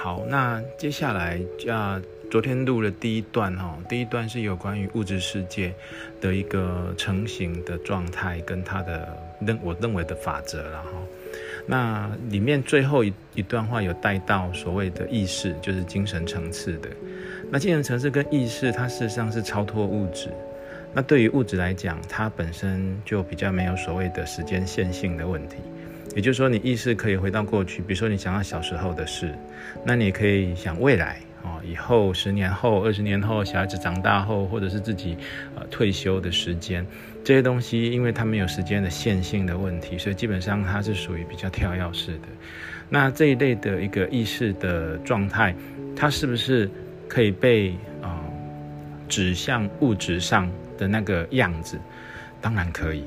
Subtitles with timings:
[0.00, 2.00] 好，那接下来啊，
[2.30, 5.74] 昨天录了第一段哈，第一段是有关于物质世界
[6.20, 9.08] 的一个成型的状态跟它的
[9.40, 10.90] 认我认为的法则了哈。
[11.66, 16.88] 那里面最后一一段话有带到所谓的意识，就是精神层次的。
[17.50, 20.28] 那精神层次跟意识，它事实上是超脱物质。
[20.94, 25.56] 那对于物质来讲，它本身就比较没有所谓的时间线性的问题。
[26.16, 29.32] 也就是说，你意识可以回到过去，比如说你想到小时候的事，
[29.84, 35.16] 那你可以想未来啊，以后十年后、二十年后，小孩子长大后，或者是自己
[35.54, 36.84] 呃退休的时间，
[37.22, 42.28] 这些东西，因为它没有时间的线性的问题，所以基本上它是属于比较跳跃式的。
[42.88, 45.54] 那这一类的一个意识的状态，
[45.94, 46.68] 它是不是
[47.06, 48.24] 可以被啊
[49.08, 51.78] 指向物质上的那个样子？
[52.40, 53.04] 当然可以。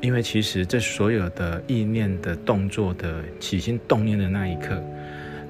[0.00, 4.82] 因为其实这所有的意念的动作的起心动念的那一刻，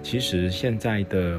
[0.03, 1.39] 其实现在的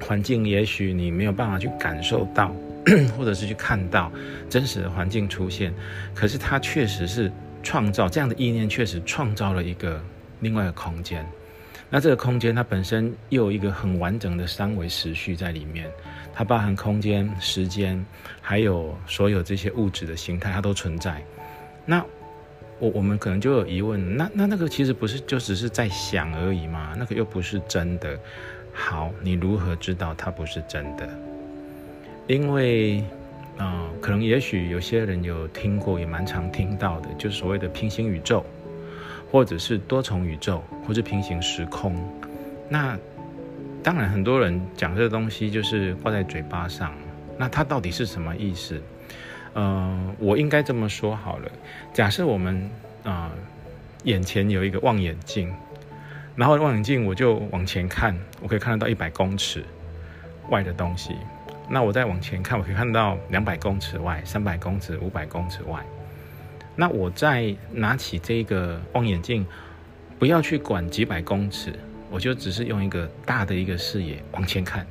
[0.00, 2.54] 环境也许你没有办法去感受到，
[3.18, 4.12] 或者是去看到
[4.48, 5.74] 真实的环境出现，
[6.14, 7.30] 可是它确实是
[7.62, 10.00] 创造这样的意念，确实创造了一个
[10.38, 11.26] 另外的空间。
[11.92, 15.90] 那这个空间它本身又有一个很完整的三维时序在里面，
[16.32, 18.02] 它包含空间、时间，
[18.40, 21.20] 还有所有这些物质的形态，它都存在。
[21.84, 22.04] 那
[22.80, 26.94] 我我们可能就有疑问，那那那个其实不是就只是在想而已吗？
[26.98, 28.18] 那个又不是真的。
[28.72, 31.08] 好，你如何知道它不是真的？
[32.26, 33.04] 因为，
[33.58, 38.44] 啊，可能也许有些人有听过，也蛮常听到的，就所谓的平行宇宙，
[39.30, 41.94] 或者是多重宇宙，或是平行时空。
[42.68, 42.96] 那
[43.82, 46.94] 当然，很多人讲这个东西就是挂在嘴巴上，
[47.36, 48.80] 那它到底是什么意思？
[49.54, 51.50] 嗯，我应该这么说好了。
[51.92, 52.70] 假设我们
[53.02, 53.32] 啊，
[54.04, 55.52] 眼前有一个望远镜，
[56.36, 59.64] 然后望远镜我就往前看，我可以看得到一百公尺
[60.50, 61.16] 外的东西。
[61.68, 65.80] 那我再往前看，我可以看到两百公尺外、三百公尺、五百公尺外。
[66.76, 69.46] 那我再拿起这个望远镜，
[70.18, 71.72] 不要去管几百公尺，
[72.10, 74.86] 我就只是用一个大的一个视野往前看，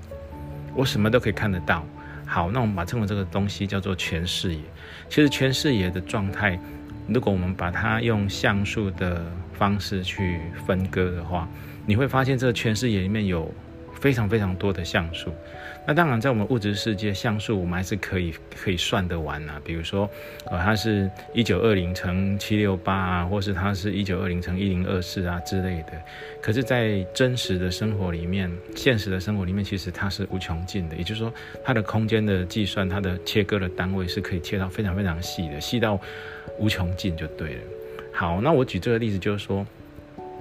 [0.76, 1.86] 我什么都可以看得到。
[2.30, 4.62] 好，那我们把称为这个东西叫做全视野。
[5.10, 6.60] 其实全视野的状态，
[7.08, 11.50] 如果我们把它用像素的方式去分割的话，
[11.88, 13.52] 你会发现这个全视野里面有。
[14.00, 15.32] 非常非常多的像素，
[15.86, 19.60] 那当然在我们物质世界，像素我们还是可以可以算得完啊。
[19.64, 20.10] 比如说，
[20.50, 25.94] 呃，它是一九二零乘七六八啊，或是它是一九二零乘一零二四啊之类的。
[26.42, 30.96] 可是，在真实的生活里面，现实的生活里面，其实它是无穷尽的。
[30.96, 31.34] 也就是说，
[31.64, 36.00] 它的空间的计算，它的切割的单位是可以切到非常非常细的，细到
[36.58, 37.62] 无穷尽就对了。
[38.14, 39.66] 好，那我举这个例子就是说。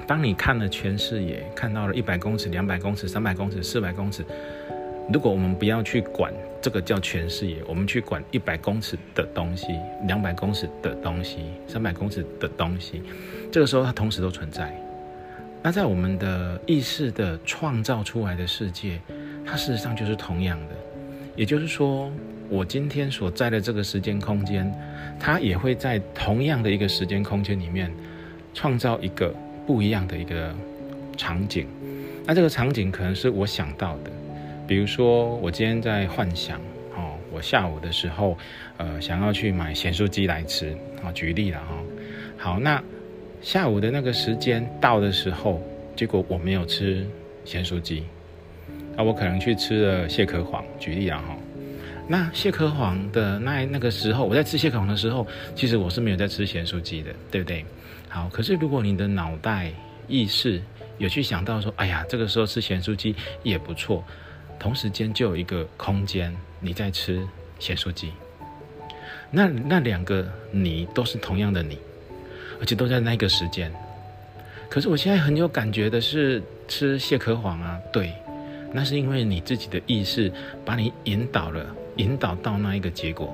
[0.08, 4.24] 当你看了全视野，看到了一百公尺、两百公尺、三百公尺、四百公尺，
[5.12, 6.32] 如果我们不要去管
[6.62, 13.02] 这个叫全视野，我们去管一百公尺的东西、两百公尺的东西、三百公尺的东西，
[13.52, 14.74] 这个时候它同时都存在。
[15.62, 18.98] 那在我们的意识的创造出来的世界，
[19.44, 20.74] 它事实上就是同样的。
[21.36, 22.10] 也就是说，
[22.48, 24.72] 我今天所在的这个时间空间，
[25.20, 27.92] 它也会在同样的一个时间空间里面
[28.54, 29.34] 创造一个。
[29.68, 30.54] 不一样的一个
[31.14, 31.66] 场景，
[32.24, 34.10] 那这个场景可能是我想到的，
[34.66, 36.58] 比如说我今天在幻想
[36.96, 38.34] 哦，我下午的时候，
[38.78, 40.74] 呃，想要去买咸酥鸡来吃
[41.04, 41.82] 啊，举例了哈。
[42.38, 42.82] 好，那
[43.42, 45.62] 下午的那个时间到的时候，
[45.94, 47.06] 结果我没有吃
[47.44, 48.04] 咸酥鸡，
[48.96, 51.36] 那我可能去吃了蟹壳黄，举例了哈。
[52.10, 57.64] 那蟹壳黄的那那个时候，我在吃蟹壳黄的时候，其实我是没有在吃咸酥鸡的，对不对？
[58.08, 59.70] 好，可是如果你的脑袋
[60.08, 60.62] 意识
[60.96, 64.02] 有去想到说，哎呀，这个时候吃咸酥鸡也不错，
[64.58, 68.10] 同时间就有一个空间你在吃咸酥鸡，
[69.30, 71.78] 那那两个你都是同样的你，
[72.58, 73.70] 而且都在那个时间。
[74.70, 78.14] 可是我现在很有感觉的是吃蟹壳黄啊，对，
[78.72, 80.32] 那是因为你自己的意识
[80.64, 81.66] 把你引导了，
[81.98, 83.32] 引导到那一个结果，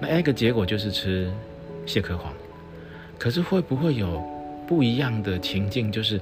[0.00, 1.32] 那一个结果就是吃
[1.86, 2.32] 蟹壳黄。
[3.16, 4.22] 可是会不会有
[4.66, 5.90] 不一样的情境？
[5.92, 6.20] 就是，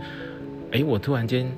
[0.73, 1.50] 哎，我突然间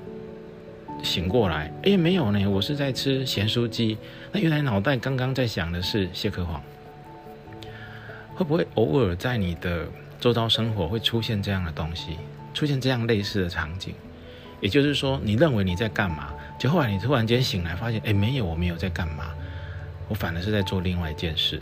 [1.03, 3.97] 醒过来，哎，没有呢，我是在吃咸酥鸡。
[4.31, 6.61] 那原来脑袋刚刚在想的是蟹壳黄。
[8.33, 9.85] 会不会偶尔在你的
[10.19, 12.17] 周遭生活会出现这样的东西，
[12.53, 13.93] 出现这样类似的场景？
[14.59, 16.33] 也就是说，你认为你在干嘛？
[16.59, 19.33] 就后来你突然间醒来，发现，哎，没有，我没有在干嘛，
[20.11, 21.61] 我反而是在做另外一件事。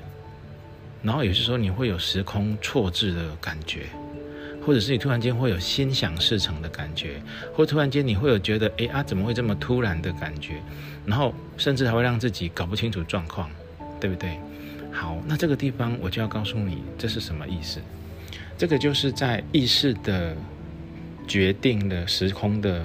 [1.04, 3.84] 然后有些时候你会有时空错置的感觉，
[4.66, 7.22] 或者是你突然间会有心想事成的感觉，
[7.54, 10.56] 或突然间你会有觉得，哎啊，怎么会这么突然的感觉？
[11.06, 13.52] 然后甚至还会让自己搞不清楚状况，
[14.00, 14.40] 对不对？
[14.92, 17.80] 好，那这个地方我就要告诉你，这是什么意思？
[18.58, 20.36] 这个就是在意识的
[21.28, 22.84] 决定了时空的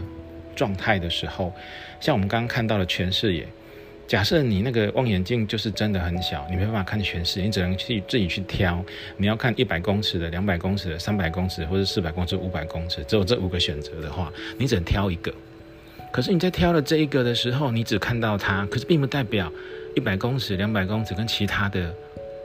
[0.55, 1.55] 状态的时候，
[2.01, 3.49] 像我们刚刚看到的全视野。
[4.07, 8.85] 假设你那个望远镜就是真的很小，你没办法看全视，你只能去自己去挑。
[9.17, 15.33] 你要看一百公尺的、两百公尺的、三百公尺或者四百公尺、五百公尺，只有这五个选择的话，你只能挑一个。
[16.13, 19.51] 可是你在挑了这一个的时候，你只看到它，可是并不代表
[19.97, 21.93] 一百公尺、两百公尺跟其他的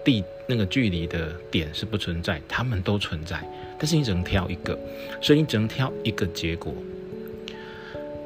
[0.03, 3.37] 地那个距离的点是不存在，它们都存在。
[3.77, 4.79] 但是你只能挑一个，
[5.21, 6.73] 所以你只能挑一个结果。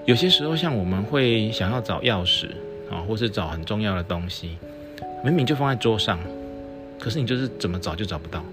[0.06, 2.47] 有些时候，像我们会想要找钥匙。
[2.94, 4.57] 啊，或是找很重要的东西，
[5.24, 6.19] 明明就放在桌上，
[7.00, 8.44] 可是你就是怎么找就找不到，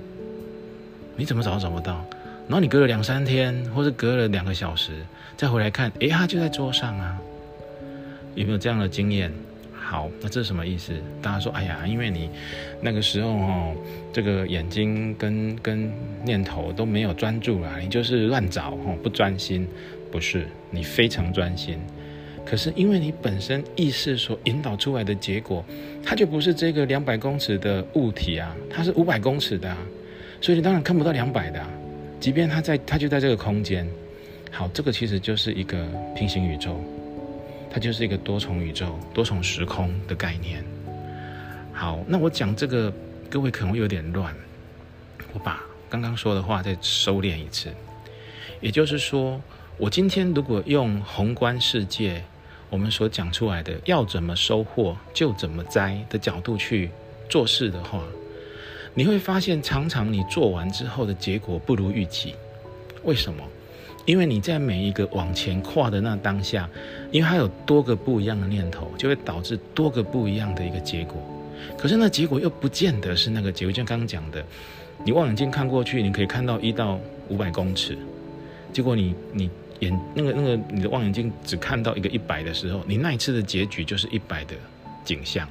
[1.16, 2.04] 你怎么找都找不到。
[2.48, 4.92] 然后你隔了两三天，或是隔了两个小时，
[5.36, 7.18] 再回来看，哎，它就在桌上啊。
[8.34, 9.30] 有没有这样的经验？
[9.72, 10.92] 好，那这是什么意思？
[11.20, 12.30] 大家说，哎呀，因为你
[12.80, 13.74] 那个时候哦，
[14.12, 15.92] 这个眼睛跟跟
[16.24, 19.68] 念头都没有专注啊，你就是乱找哦，不专心。
[20.10, 21.78] 不是，你非常专心。
[22.44, 25.64] 可是因为你本身意识所引导出来的结果，
[26.02, 29.76] 它就不是这个两百公尺的物体啊，它是五百公尺的啊，
[30.40, 31.68] 所以你当然看不到两百的啊。
[32.18, 33.88] 即便它在，它就在这个空间。
[34.50, 36.78] 好，这个其实就是一个平行宇宙，
[37.70, 40.64] 它就是一个多重宇宙、多重时空的概念。
[41.72, 42.92] 好，那我讲这个，
[43.30, 44.34] 各位可能会有点乱，
[45.32, 47.70] 我把刚刚说的话再收敛一次。
[48.60, 49.40] 也就是说，
[49.80, 52.22] 我今天如果用宏观世界。
[52.68, 56.88] 我们所讲出来的要怎么收获就怎么栽的角度去
[57.28, 58.00] 做事的话，
[58.94, 62.36] 你会发现常常你做完之后的结果不如预期。
[63.02, 63.42] 为什么？
[64.06, 66.70] 因为你在每一个往前跨的那当下，
[67.10, 71.16] 因为它有多个不一样的念头，就会导致多个不一样的一个结果。
[71.76, 73.72] 可是那结果又不见得是那个结果。
[73.72, 74.44] 就像刚刚讲的，
[75.04, 77.00] 你望远镜看过去，你可以看到一到
[77.30, 77.98] 五百公尺，
[78.72, 79.50] 结果你你。
[79.80, 84.54] 眼那个那个，你的望远镜只看到一个一百的时候，你那一次的结局就是一百的
[85.04, 85.48] 景象。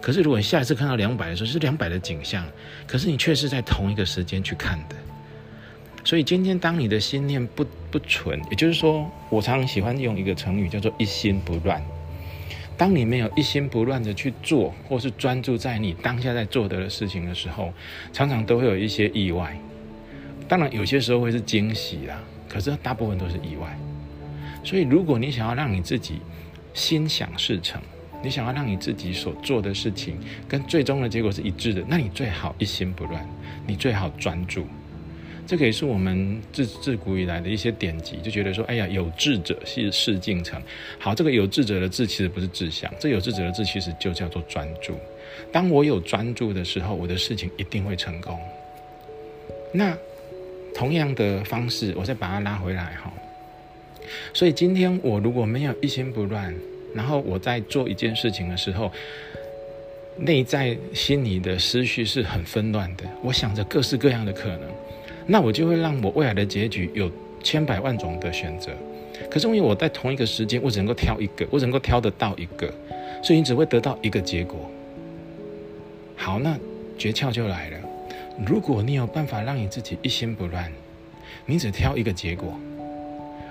[0.00, 2.46] 可是如果你下一次看到两百的时候，是两百的景象，
[2.86, 4.94] 可是你却是在同一个时间去看的。
[6.04, 11.82] 所以今天当你的心念不不纯，也就是说，我常喜欢用一个成语叫做一心不乱。
[12.76, 17.72] 当你没有一心不乱的去做，或是专注在你当下在做的事情的时候，
[18.12, 19.58] 常常都会有一些意外。
[20.48, 22.20] 当然有些时候会是惊喜啦。
[22.48, 23.78] 可是大部分都是意外，
[24.64, 26.18] 所以如果你想要让你自己
[26.72, 27.78] 心想事成，
[28.24, 30.16] 你想要让你自己所做的事情
[30.48, 33.28] 跟最终的结果是一致的，那你最好一心不乱，
[33.66, 34.66] 你最好专注。
[35.46, 40.58] 这个也是我们自自古以来的一些典籍，就觉得说，哎呀，有志者是事竟成。
[40.98, 44.94] 好，这个有志者的志其实不是志向，这有志者的志其实就叫做专注。
[45.52, 48.40] 当我有专注的时候，我的事情一定会成功。
[49.70, 49.94] 那。
[50.78, 53.12] 同样的方式，我再把它拉回来哈。
[54.32, 56.54] 所以今天我如果没有一心不乱，
[56.94, 58.92] 然后我在做一件事情的时候，
[60.16, 64.60] 内在心里的思绪是很纷乱的，我想着各式各样的可能，
[65.26, 67.10] 那我就会让我未来的结局有
[67.42, 68.70] 千百万种的选择。
[69.28, 72.72] 可是因为我在同一个时间，我只能够挑一个，我只能够挑得到一个，
[73.20, 74.70] 所以你只会得到一个结果。
[76.14, 76.56] 好，那
[76.96, 77.78] 诀窍就来了。
[78.46, 80.70] 如果你有办法让你自己一心不乱，
[81.44, 82.58] 你只挑一个结果，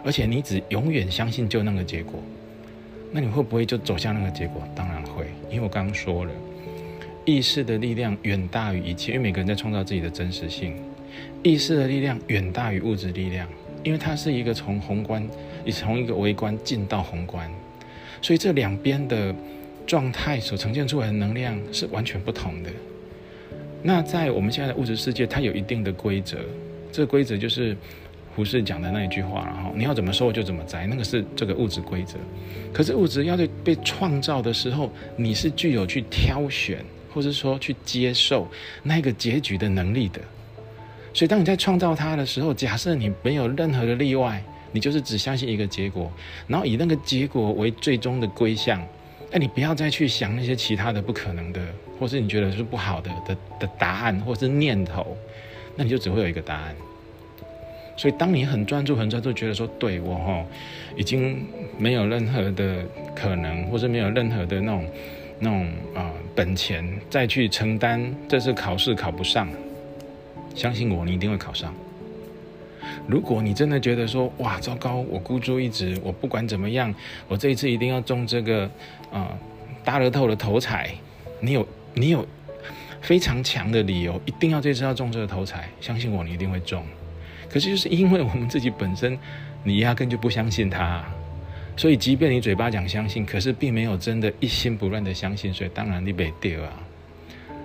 [0.04, 2.20] 而且你只永远相信就那个结果，
[3.12, 4.64] 那你会不会就走向那个结果？
[4.74, 6.32] 当然会，因为我刚刚说了，
[7.26, 10.76] 意识的力量远大于一切，因为每个人在创造自己的真实性。
[11.44, 13.48] 意识的力量远大于物质力量，
[13.84, 15.28] 因为它是一个从宏观，
[15.66, 17.50] 也从一个微观进到宏观，
[18.22, 19.36] 所以这两边的
[19.86, 22.70] 状态所呈现出来的能量是完全不同的。
[23.84, 26.38] 那在我们现在的物质世界，它有一定的规则，
[26.92, 27.76] 这个规则就是
[28.36, 32.18] 胡适讲的那一句话，然后你要怎么收就怎么摘，那个是这个物质规则。
[32.74, 38.48] 可是物质要对被创造的时候，你是具有去挑选，或者说去接受
[38.84, 40.20] 那个结局的能力的。
[41.14, 46.12] 所以当你在创造它的时候，假设你没有任何的例外，你就是只相信一个结果，
[46.48, 48.86] 然后以那个结果为最终的归向。
[49.30, 51.62] 那，你不要再去想那些其他的不可能的，
[52.00, 55.18] 或是你觉得是不好的的的答案，或是念头，
[55.76, 56.76] 那你就只会有一个答案。
[57.98, 60.46] 所以，当你很专注、很专注，觉得说，对我哈，
[60.96, 61.46] 已经
[61.78, 64.86] 没有任何的可能，或是没有任何的那种、
[65.40, 69.50] 那种啊本钱再去承担这次考试考不上，
[70.56, 71.74] 相信我，你一定会考上。
[73.08, 76.94] 如果你真的觉得说，哇，糟糕，我孤注一掷，我不管怎么样，
[77.30, 78.70] 我这一次一定要中这个
[79.12, 79.36] 啊
[79.84, 80.94] 大乐透的头彩，
[81.40, 82.28] 你有你有
[83.00, 86.84] 非常强的理由，一定要这次要中这个头彩，相信我，你一定会中。
[87.50, 89.18] 可是就是因为我们自己本身，
[89.64, 91.06] 你压根就不相信它，
[91.78, 96.74] 所以即便你嘴巴讲相信，可是并没有真的一心不乱的相信，所以当然你被丢啊。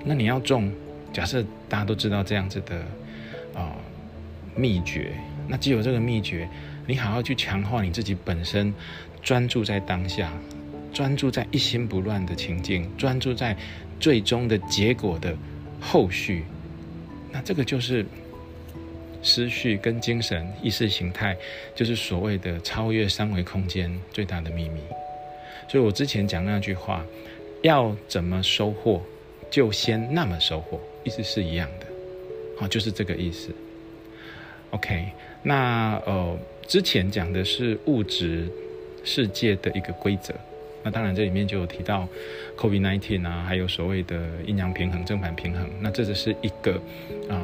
[0.04, 0.72] 那你要中，
[1.12, 2.76] 假设大家都知道这样子的
[3.61, 3.75] 啊
[4.54, 5.11] 秘诀。
[5.49, 6.49] 那只有这个秘诀，
[6.87, 8.72] 你好好去强化你自己本身，
[9.22, 10.32] 专注在当下，
[10.92, 13.56] 专注在一心不乱的情境，专注在
[14.00, 15.37] 最终的结果的
[15.80, 16.44] 后续。
[17.30, 18.04] 那这个就是
[19.22, 21.37] 思绪跟精神意识形态，
[21.75, 24.80] 就是所谓的超越三维空间最大的秘密。
[25.68, 27.04] 所以我之前讲那句话，
[27.62, 29.00] 要怎么收获，
[29.50, 31.87] 就先那么收获，意思是一样的。
[32.58, 33.54] 好，就是这个意思。
[34.72, 35.06] OK。
[35.42, 38.46] 那呃，之前讲的是物质
[39.02, 40.32] 世界的一个规则，
[40.84, 42.06] 那当然这里面就有提到
[42.56, 46.80] COVID-19 啊，还有所谓的阴阳平衡、正反平衡，那这只是一个
[47.28, 47.42] 啊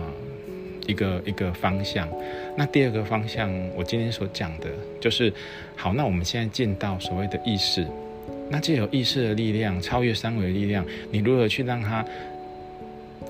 [0.86, 2.08] 一个一个方向。
[2.56, 4.66] 那第二个方向，我今天所讲的
[5.00, 5.32] 就是，
[5.74, 7.84] 好，那我们现在进到所谓的意识，
[8.48, 12.04] 那借有意识的力量，超越三维力量，你如何去让它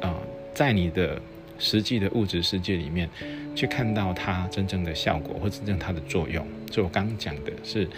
[0.03, 0.15] 啊，
[0.53, 1.21] 在你的
[1.59, 3.09] 实际的物质世界里面？
[3.55, 7.89] 去看到它真正的效果或真正它的作用，就我刚刚讲的是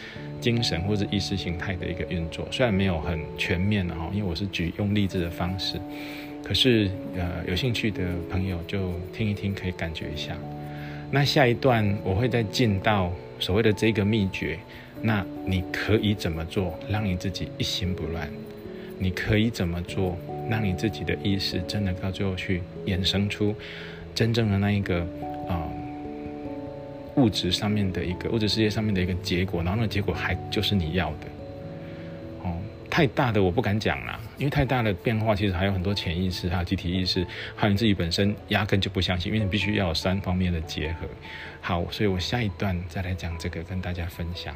[0.40, 5.79] 精神或者意识形态的一个运作，虽然没有很全面的哈，因为我是举用例子的方式，
[6.43, 10.35] 可是呃有兴趣的朋友就听一听，可以感觉一下。
[11.11, 14.59] 那下一段我会再进到所谓的这个秘诀，
[15.02, 18.31] 那你可以怎么做，让你自己一心不乱？
[19.00, 20.16] 你可以怎么做，
[20.49, 23.52] 让你自己的意识真的到最后去衍生出
[24.14, 25.04] 真正的那一个？
[25.49, 25.66] 啊，
[27.16, 31.26] 物质上面的一个物质世界上面的一个结果，然后那结果还就是你要的，
[32.45, 32.57] 哦，
[32.88, 37.26] 太大的我不敢讲啦，因为太大的变化其实还有很多潜意识，还有集体意识，
[37.57, 41.09] 还有你自己本身压根就不相信，因为你必须要有三方面的结合。
[41.61, 44.54] 好，所以我下一段再来讲这个，跟大家分享。